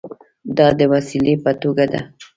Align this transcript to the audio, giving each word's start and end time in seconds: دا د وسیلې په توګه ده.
دا 0.57 0.67
د 0.79 0.81
وسیلې 0.93 1.35
په 1.43 1.51
توګه 1.61 1.85
ده. 1.91 2.01